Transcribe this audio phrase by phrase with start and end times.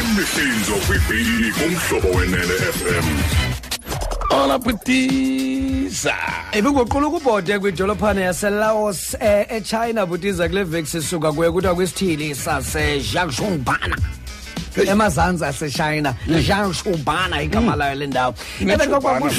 [0.00, 3.06] imihlinzo kwibhili kumhlobo wenene FM
[4.28, 6.14] Hola butiza.
[6.52, 13.96] ebinguqula ukubhode kwidolophana yaselaos eh, echina butiza kule veki sisuka kuye kuthiwa kwisithili sasejiangshongbana
[14.82, 19.30] emazantsi asechina jiangshongbana igama layo le ndawo Nechubhana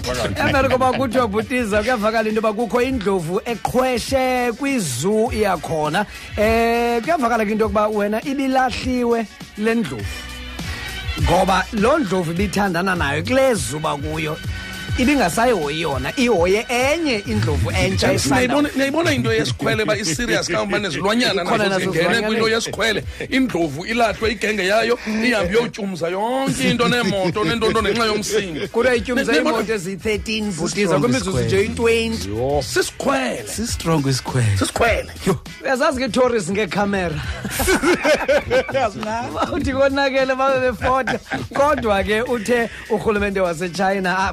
[0.00, 0.40] phakathi.
[0.40, 6.06] emveni koba kuthiwa bhutiza kuyavakala into yoba kukho indlovu eqhweshe kwizoo iyakhona
[6.38, 9.26] um kuyavakala ke into yokuba wena ibilahliwe
[9.58, 10.04] le ndlovu.
[11.22, 14.36] Ngoba loo ndlovu ibithandana nayo kule zuba kuyo.
[14.98, 21.42] Ibingasayihoyi yona ihoye enye indlovu entsha esanda Niyayibona niyayibona into yesikhwele ba iserious kamba nezilwanyana
[21.42, 22.26] Ikhona nazo nazo zingene izilwanyana.
[22.28, 23.04] kwinto yesikhwele.
[23.30, 29.56] Indlovu ilahlwe igenge yayo ihambe iyotyumza yonke into nemoto nentonto ngenxa yomsingi kuthiwa ityumza Niyayibona?
[29.56, 32.08] iimoto eziyi-13 bhutiza strong kwimizuzu nje isikhwele.
[32.08, 33.48] iyi-20 sisikhwele.
[33.48, 35.10] Sistrong isikhwele sisikhwele.
[35.64, 37.20] Uyazazi ke tourist ngekhamera.
[39.52, 41.18] Uthi konakele babe befota
[41.54, 44.32] kodwa ke uthe urhulumente wasechina ah,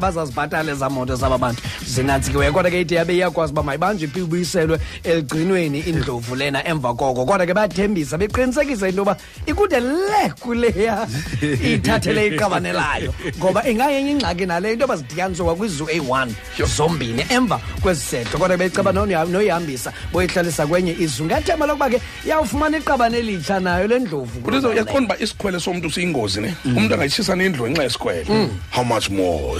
[0.50, 1.62] bazazibhatala ezaa moto zaba bantu.
[1.86, 7.26] Zinantsikiweyo kodwa ke ide yabe iyakwazi uba mayibanjwe phi ubuyiselwe eligcinweni indlovu lena emva koko.
[7.26, 11.08] Kodwa ke bayathembisa beqinisekisa into yoba ikude le kuleya
[11.42, 16.34] iyithathele iqabanelayo ngoba ingayenye ingxaki nale into yoba zidityaniswa kwakwizu eyi-one
[16.76, 23.60] zombini emva kwezisehlo kodwa beceba noyihambisa boyihlalisa kwenye izu ngethemba lokuba ke iyawufumana iqabane elitsha
[23.60, 24.40] nayo le ndlovu
[24.76, 26.56] yaqonda uba isikhwele somntu siyingozi ne?
[26.66, 28.50] Umntu angayitshisa nendlu ngenxa yesikhwele.
[28.72, 29.60] How much more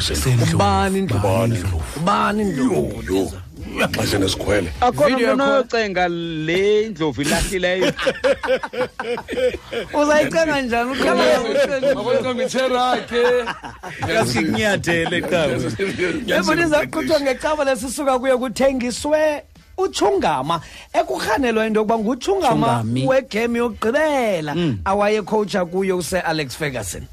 [0.80, 1.84] ubani indlovu Ubani indlovu?
[1.98, 3.32] ubani indlovu yo
[3.76, 4.70] uyaxeshe nesikhwele.
[4.82, 5.44] Akhona Video mntu yakhona.
[5.44, 7.94] onoyocenga le ndlovu ilahlileyo.
[10.02, 10.96] Uzayicenga njani?
[14.34, 15.18] Kunyathele
[16.38, 19.44] eboniza qhuthwa ngecaba lesisuka kuye kuthengiswe
[19.78, 20.62] utshungama
[20.94, 23.08] ekurhanelwa into yokuba ngutshungama Tshungami.
[23.08, 24.56] wegame yokugqibela
[24.86, 27.04] awayekhowutsha kuyo usealex ferguson.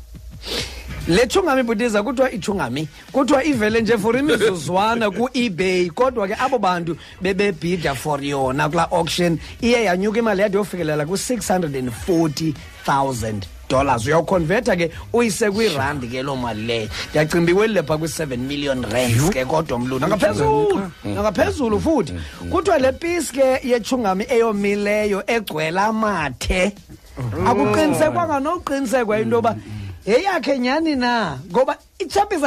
[1.08, 5.90] Le tshungami butiza kuthiwa itshungami kuthiwa ivele nje for imizuzwana ku-ebay.
[5.90, 13.42] Kodwa ke abo bantu bebebhida for yona kulaa auction iye yanyuka imali yade yofikelela ku-640,000
[13.68, 14.06] dollars.
[14.06, 19.44] Uyawukhonvetha ke uyise kwirandi ke loo mali leyo ndiyacimba iwelile phaa kwi-7 million rands ke
[19.44, 21.80] kodwa mlungu nangaphezulu.
[21.80, 22.12] futhi.
[22.50, 26.72] Kuthiwa le pisi ke yetshungami eyomileyo egcwela amathe
[27.46, 29.56] akuqinisekwanga noqinisekwa into yoba
[30.06, 32.42] yeyakhe nyhani na ngoba i-champions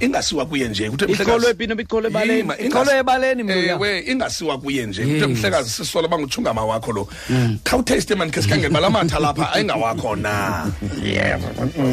[0.00, 1.48] ingasiwa kuye nje ikolo
[2.06, 2.90] ebaleni ikolo
[4.06, 5.02] ingasiwa kuye nje.
[5.02, 7.08] Kuthe mhlekazi sisola uba wakho lo.
[7.30, 7.58] Mm.
[7.64, 10.70] Khawutheste mani khe sikhangela uba matha lapha ayingawakho na ah,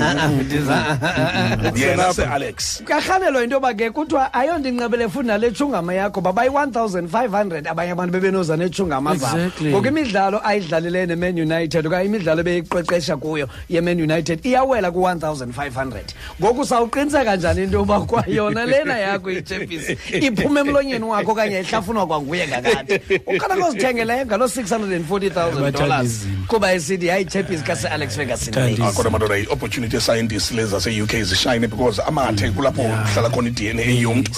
[0.01, 2.81] ah, ah, yena sealex.
[2.81, 8.57] Into yoba ke kuthiwa ayonto futhi nale tshungama yakho babayi-one thousand five abanye abantu bebenoza
[8.57, 9.51] neetshungama zabo.
[9.63, 15.73] Ngoku imidlalo ayidlalileyo neman united okanye imidlalo beyiqeqesha kuyo yeman united iyawela ku-one thousand five
[15.73, 16.13] hundred.
[16.41, 19.89] Ngoku sawuqiniseka njani into yoba kwayona lena yakho ichempis
[20.22, 23.01] iphume emlonyeni wakho okanye ihlafunwa kwanguye ngakade?
[23.25, 26.28] Uqala kozithengeleyo ngaloo 640000 dollars Abatshalisi.
[26.47, 28.83] kuba esithi hayi ichempis kase-alex ferguson Thandisi.
[28.83, 34.31] Ah, kodwa madoda i-opportunity scientist lezi zase-uk zishayine because amathe kulapho kuhlala khona i-dna yomntu.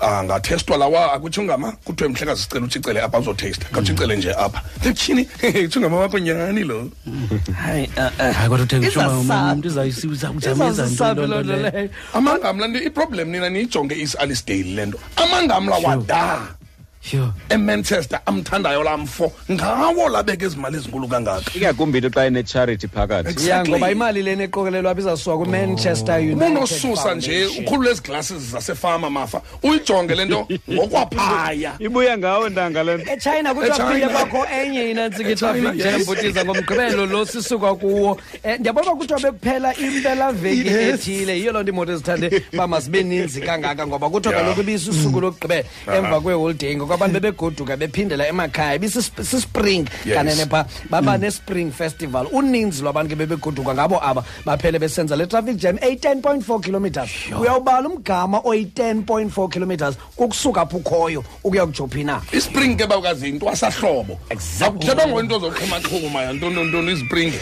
[0.00, 4.62] Angathestwa lawa akutshungama kuthiwe mhlekazi sicela utshicele apha uzotesta khawutshicele nje apha.
[4.94, 5.28] Tyhini
[5.64, 6.90] utshungama wakho nyani lo?
[7.62, 8.34] Hayi uh, uh.
[8.36, 9.60] hayi kodwa uthenga ishuma
[10.70, 11.19] Izasabi.
[11.24, 14.98] Umuntu uzayisizameza Izazisabi loo nto leyo amangamla nto iproblem nina niyijonge is-alisdale le nto.
[15.16, 16.59] Amangamla wada sure.
[17.48, 21.50] Emanchester amthandayo laa mfo ngawo labeka ezimali ezinkulu kangaka.
[21.54, 23.26] Ingakumbi into xa ine-charity phakathi.
[23.28, 23.70] Ya Exactly.
[23.72, 27.64] ngoba imali lena eqokelelwa apha izawusuka kumanchester united unosusa nje Foundation.
[27.64, 29.42] ukhulule ezi glasses zasefama mafa.
[29.62, 31.72] Uyijonge le nto ngokwaphaya.
[31.78, 33.12] Ibuya ngawo ntanga le nto.
[33.12, 33.90] Echina kuthiwa Echina.
[33.90, 36.06] phinde kwakho enye inantsika itraffic Echina, jam yes.
[36.06, 38.12] bhutiza ngomgqibelo lo sisuka kuwo.
[38.44, 41.38] Um ndiyabona uba kuthiwa bekuphela impelaveki ethile.
[41.38, 44.44] Yiyo loo nto iimoto ezithande uba masibe ninzi kangaka ngoba kuthiwa Yeah.
[44.44, 45.64] kaloku ibisusuku lokugqibela
[45.96, 50.14] emva kweholiday ngoku abantu bebegoduka bephindela emakhaya ibisispring Yes.
[50.14, 51.20] kanene phaa baba mm.
[51.20, 52.26] ne-spring festival.
[52.32, 57.10] Uninzi lwabantu ke bebegoduka ngabo aba baphele besenza le traffic jam eyi-10.4 kilometers.
[57.40, 62.20] Uyawubala umgama oyi-10.4 kilometers kukusuka ukhoyo ukuya kujophi na?
[62.32, 64.18] Ispring ke bawukazi yintwasahlobo
[64.60, 67.32] akuthethwa ngointo zoxhumaxhuma yantonontoni ispring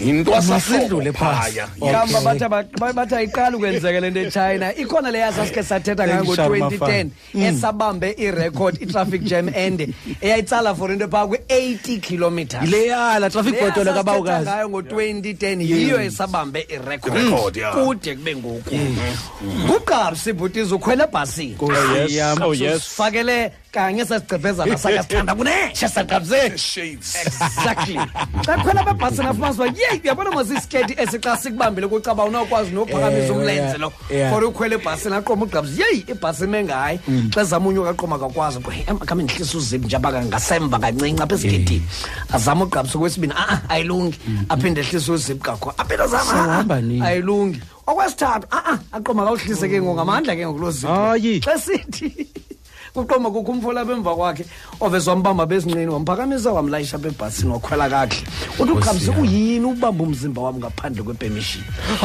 [0.00, 1.52] yintwasahlobo Masidlule phasi.
[1.52, 6.24] phaya kamba bathi aba- bathi ayiqali ukwenzeka le nto echina ikhona leya sasike sathetha ngayo
[6.24, 9.88] Thank you, Sharma ngo-2010 esabambe irekhodi i-traffic jam ende
[10.20, 12.62] eyayitsala for into phaa kwi-80 kilometers.
[12.64, 17.16] Yileya la traffic Leya botolo sasithetha kabawukazi ngayo ngo-2010 yiyo esabambe irekhodi.
[17.20, 17.70] Irekhodi, ya.
[17.72, 18.74] kude kube ngoku.
[19.66, 21.56] Kugqabsi bhutiza ukhwele ebhasini.
[21.60, 22.12] Oh, yes.
[22.12, 22.42] Yam.
[22.42, 22.82] Oh, yes.
[22.96, 27.14] fakele kanye sasigqebhezana sakasithanda kunesha sagqabze shades.
[27.26, 27.98] Exactly.
[28.46, 29.72] Xa khwela apha ebhasini afumanisa uba
[30.04, 33.92] yabona mazisikhethi esi xa sikubambile kwicaba unawukwazi nophakamisa umlenze lo
[34.30, 36.98] for ukhwela ebhasini aqoma ugqabzi yeyi ibhasi imengahayi
[37.34, 38.58] xa zama unyuka aqoma kakwazi
[39.06, 41.82] kame ndihlisa uzimbi nje abangasemva kancinci apha esikhethini
[42.32, 44.18] azama ugqabsi kwesibini aa ah, ah, ayilungi.
[44.48, 45.72] Aphinde ehlisa uzimbi kakho.
[45.78, 47.60] Aphinde zama ah, ayilungi.
[47.86, 52.43] Okwesithathu a-a aqoma kawuhlise ke ngoku ke ngoku zimbi xa sithi
[52.94, 54.44] kuqoma kukho umfola apha emva kwakhe
[54.80, 58.22] oveze wambamba bezinqini wamphakamisa wamlayisha apha ebhasini wakhwela kakuhle
[58.58, 61.64] uthi uqhamse uyini ubamba umzimba wam ngaphandle kwepermission?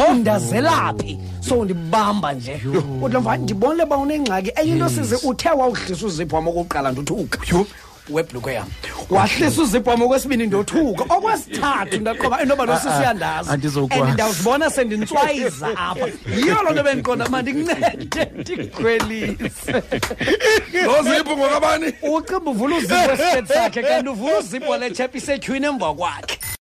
[0.10, 1.20] Undazelaphi?
[1.42, 2.62] So ndibamba nje.
[3.02, 7.40] Uthi mva ndibonile uba unengxaki enye into size uthe wawuhlisa uzipho wam okokuqala ndothuka
[8.10, 8.68] webhlukwe yam
[9.10, 11.04] wahlisa uzipho wam okwesibini ndothuka.
[11.16, 14.04] Okwesithathu ndaqoba intoba nosisi uyandazi andizokwazi.
[14.04, 16.08] and ndawuzibona sendintswayiza apha.
[16.38, 19.72] Yiyo loo nto bendiqonda ma ndikuncede ndikhwelise.
[20.86, 21.94] Lo zipho ngokabani?
[22.02, 26.40] Ucimba uvula uzipho esiketi sakhe kanti uvula uzipho le chap isetyhwini emva kwakhe.